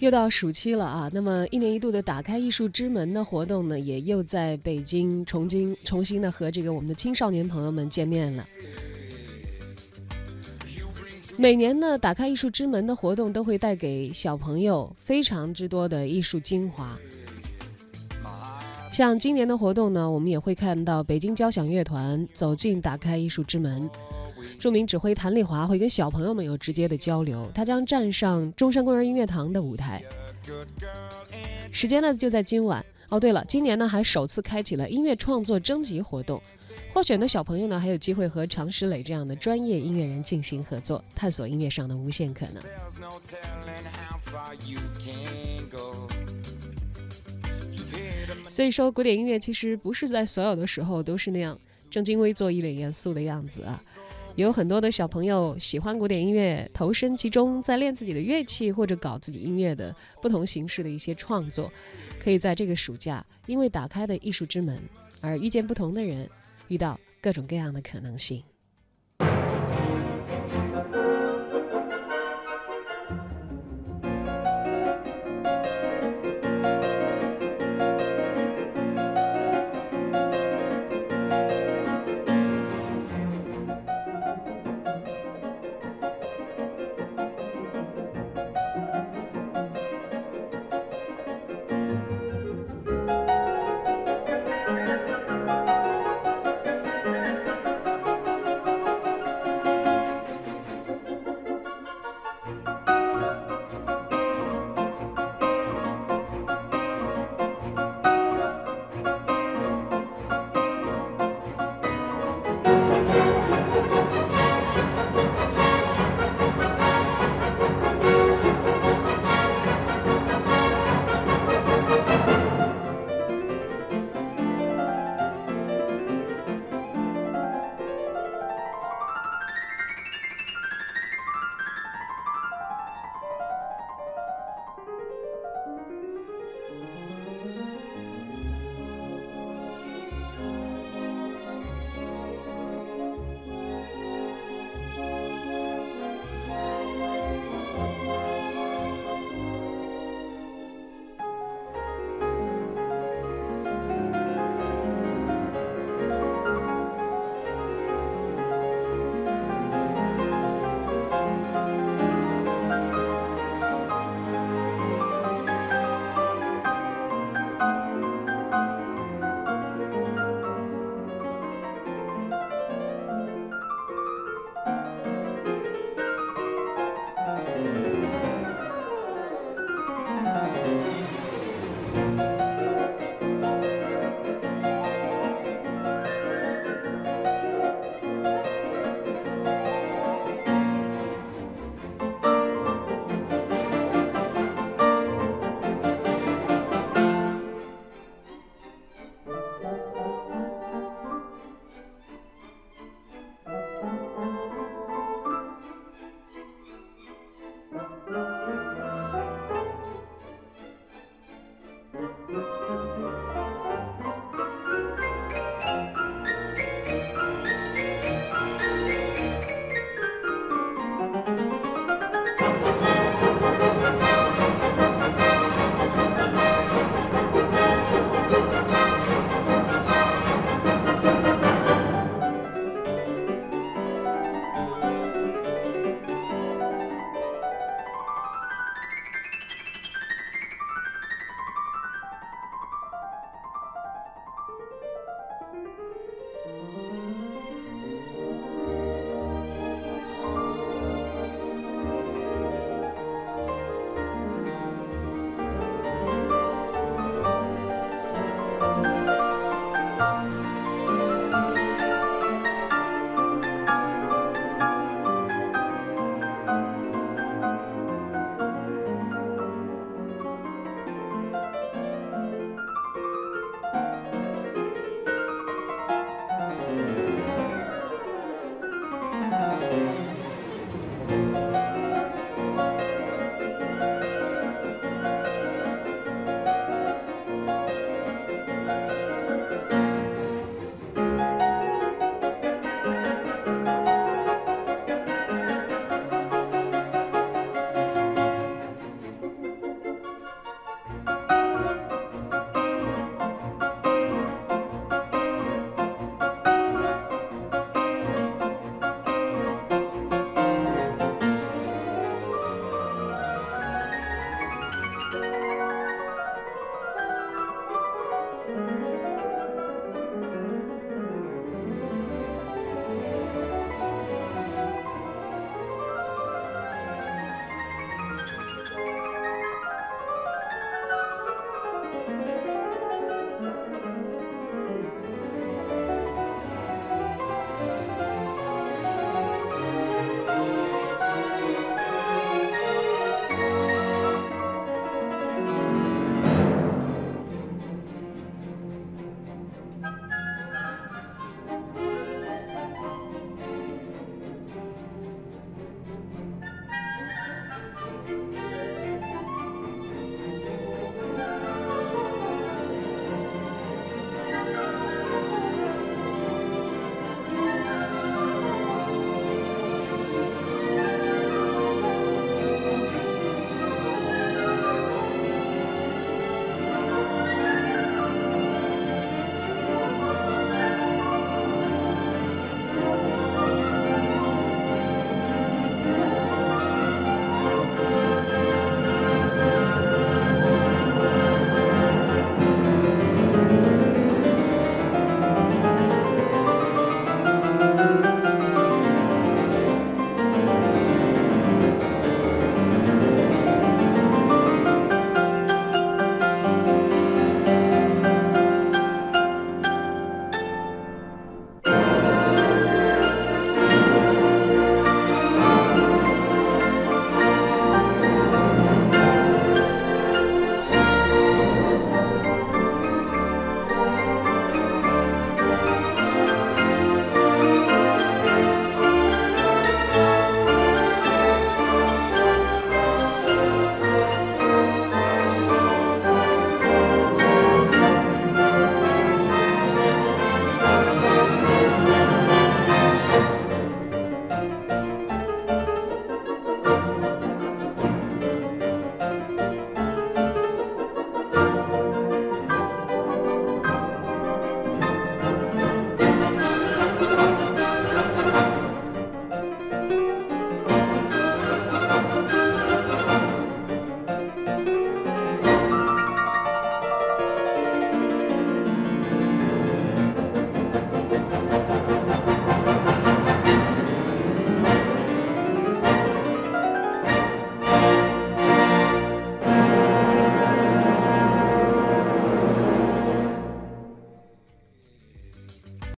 [0.00, 8.48] 又到暑期了啊，那么一年一度的打开艺术之门的活动呢，也又在北京重新重新的和这个我们的青少年朋友们见面了。
[11.36, 16.98] 每年呢，打开艺术之门的活动都会带给小朋友非常之多的艺术精华。
[18.90, 23.88] 像今年的活动呢，我们也会看到北京交响乐团走进打开艺术之门。
[24.58, 30.02] 著名指挥谭丽华会跟小朋友们有直接的交流，他将站上中山公园音乐堂的舞台。
[31.70, 33.20] 时间呢就在今晚哦。
[33.20, 36.42] 对了，今年呢还首次开启了音乐创作征集活动，
[36.92, 42.62] 获选的小朋友呢还有机会和常石磊这样的专业音乐人进行合作，探索音乐上的无限可能。
[48.48, 51.56] 所以说，古典音乐其实不是在所有的时候都是那样
[51.88, 53.80] 正襟危坐、一脸严肃的样子啊。
[54.36, 61.70] 有很多的小朋友喜欢古典音乐，投身其中，在练自己的乐器或者搞自己音乐的不同形式的一些创作，
[62.18, 64.80] 可以在这个暑假，因为打开的艺术之门
[65.20, 66.28] 而遇见不同的人，
[66.68, 68.42] 遇到各种各样的可能性。